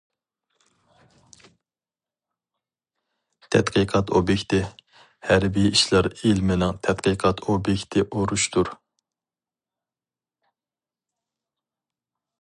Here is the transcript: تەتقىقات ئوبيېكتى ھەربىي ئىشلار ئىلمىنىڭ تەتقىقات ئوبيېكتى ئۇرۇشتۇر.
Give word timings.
تەتقىقات 3.55 4.13
ئوبيېكتى 4.21 4.61
ھەربىي 5.29 5.69
ئىشلار 5.73 6.09
ئىلمىنىڭ 6.15 6.81
تەتقىقات 6.89 7.45
ئوبيېكتى 7.53 8.07
ئۇرۇشتۇر. 8.09 8.73